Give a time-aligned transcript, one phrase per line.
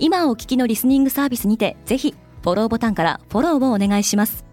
[0.00, 4.44] 今お聞きのリスニングサービスにてぜひフォローボタンからフォローをお願いします。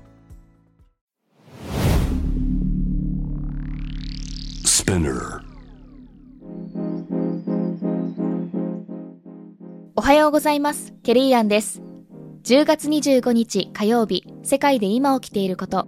[9.95, 10.93] おはようございます。
[11.03, 11.81] ケリーアンです。
[12.43, 15.87] 10月25日火曜日世界で今起きていること。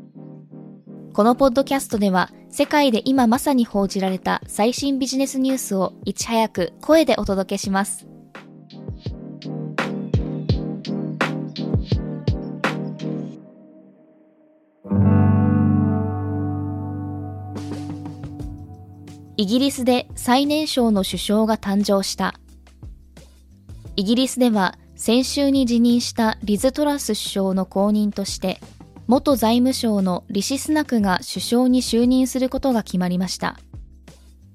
[1.14, 8.08] このポッドキャストでは世界で今まさに報じられた最新ビジネスニュースをいち早く声でお届けします
[19.40, 22.34] イギリスで最年少の首相が誕生した。
[23.96, 28.60] イギリスでは先週に辞任したリズ・トラス首相の後任として、
[29.06, 33.60] 元財務省のリシスナクが首相に就任することが決まりました。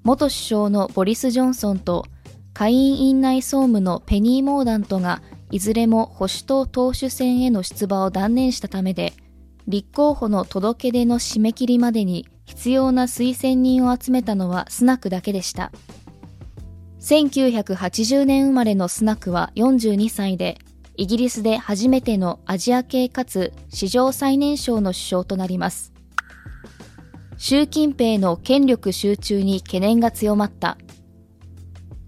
[0.03, 2.05] 元首相のボリス・ジョンソンと
[2.53, 5.23] 下院院内総務のペニー・モーダントが
[5.53, 9.13] いずれも保守党党首選への出馬を断念したためで、
[9.69, 15.71] 立候補の届け出の締め切りまでに必要な推薦人を集めたのはスナクだけでした。
[17.01, 20.57] 1980年生まれのスナクは42歳で、
[20.97, 25.93] イギリスで初めてのアジア系かつ史上最年少の首相となります。
[27.37, 30.79] 習近平の権力集中に懸念が強まった。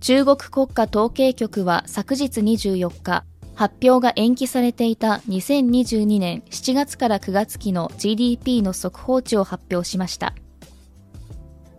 [0.00, 10.34] 中国国家統計局は昨日24日、発表が延期されていた2022年7月から9月期の GDP の速報値を発表しました。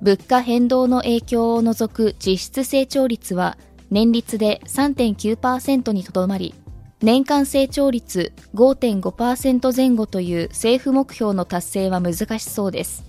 [0.01, 3.57] 物価変動の影響を除く実質成長率は
[3.91, 6.53] 年率で3.9%にとどまり、
[7.01, 13.03] 年間成長率5.5%前後という政府目標の達成は難しそうです。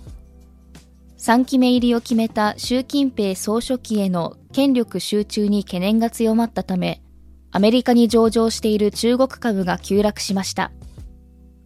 [1.17, 7.01] 3期目入りを決めた習近平総書記への権力集中に懸念が強まったため、
[7.57, 10.71] アメリカに上場している中国株が急落しました。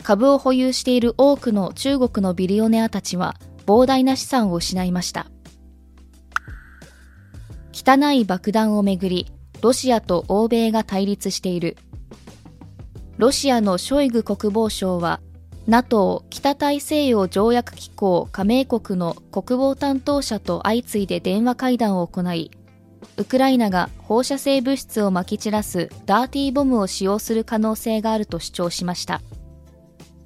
[0.03, 3.35] 株を保有している多くの中国のビリオネアたちは
[3.66, 5.28] 膨大な資産を失いました。
[7.74, 11.75] 汚い爆弾をめぐり、ロシアと欧米が対立している。
[13.18, 15.19] ロシアのショイグ国防相は、
[15.68, 22.50] NATO 北大西洋条約機構加盟国の国防担当者と相次いで電話会談を行い、
[23.17, 29.22] ウクライナが放射性物質をまき散らすダーティーボムを使用する可能性があると主張しました。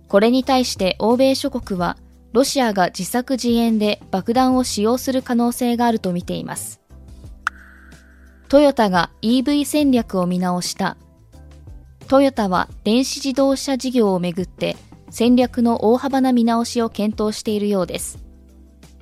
[0.07, 1.97] これに対して欧米諸国は、
[2.31, 6.81] ロシアが自作自演で爆弾を使用する可能性があると見ています。
[8.49, 10.97] トヨタが EV 戦略を見直した。
[12.07, 14.77] トヨタは電子自動車事業をめぐって
[15.09, 18.19] 戦略の大幅な見直しを検討しているようです。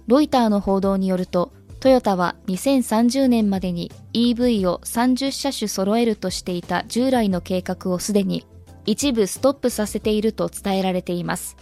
[0.07, 1.51] ロイターの報道によると、
[1.83, 8.47] トヨタは2030年までに EV を30車種揃えるとしていた従来の計画をすでに
[8.85, 11.57] 一部ストップさせていると伝えられています。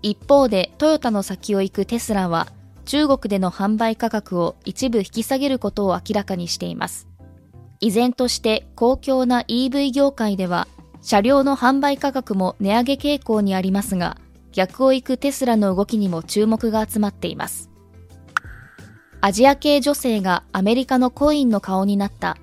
[0.00, 2.46] 一方でトヨタの先を行くテスラは
[2.86, 7.06] 中国での販売価格を一部引き下げることを明らかにしています。
[7.80, 10.68] 依然として公共な EV 業界では
[11.02, 14.16] 車両の販売価格も値上げ傾向にありますが
[14.52, 17.73] 逆を行くテスラの動きにも注目が集まっています。
[19.26, 22.36] アジア系女性がアメリカのコインの顔になった。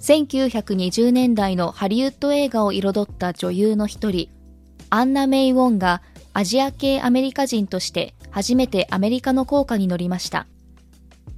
[0.00, 4.30] 1920年代のハリウッド映画を彩った女優の一人、
[4.88, 6.00] アンナ・メイ・ウォンが
[6.32, 10.46] アジア系アメリカ人として初めてアメリカの効果に乗りました。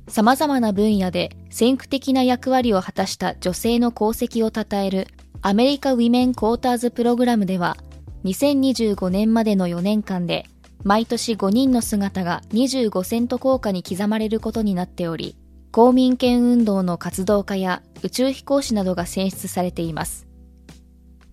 [0.07, 5.09] 様々な分野で先駆的な役割を果たした女性の功績を称える
[5.43, 7.77] アメリカウィメン・クォーターズ・プログラムでは
[8.23, 10.47] 2025年までの4年間で
[10.85, 15.37] 毎年5人の姿が25セント効果に刻まれることになっており、
[15.73, 20.27] 公民権運動の活動家や宇宙飛行士などが選出されています。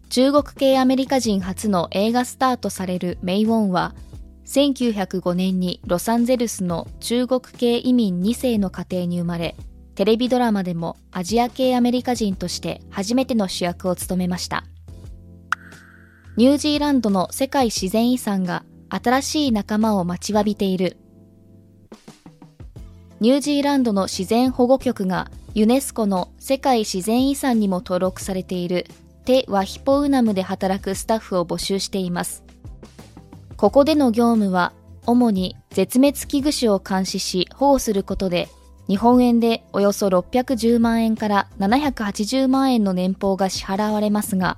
[0.10, 3.96] 中国系アメリカ人初の映画スターとされるメイ・ウォンは、
[4.46, 9.56] 1905年にロサンゼルスの中国系移民2世の家庭に生まれ、
[9.96, 14.66] テレビドラマでもアジア系アメリカ人として初めての主役を務めました。
[16.38, 18.66] ニュージーランドの世界自然遺産が
[19.04, 20.98] 新しい仲間を待ちわびている。
[23.20, 28.86] ニュージーランドの自然保護局がユネスコの世界自然遺産にも登録されている
[29.26, 32.44] テ・ワヒポウナムで働くスタッフを募集しています。
[33.58, 34.74] ここでの業務は、
[35.06, 38.50] 主に絶滅危惧種を監視し保護することで、
[38.88, 44.58] 日本円でおよそ610万円から780万円の年俸が支払われますが、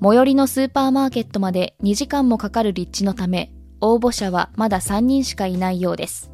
[0.00, 6.30] 最寄りのスーパーマーケットまで2時間もかかる立地のため、応募者はまだ3人しかいないようです。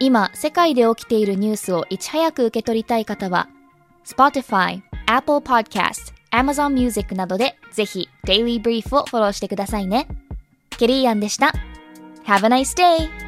[0.00, 3.48] 今、世界で起きているニュースをいち早く受け取りたい方は、
[4.06, 10.06] Spotify、Apple Podcast、Amazon Music などでぜひ Daily Brief をフォローしてくださいね。
[10.78, 11.52] ケリーアンでした。
[12.24, 13.27] Have a nice day!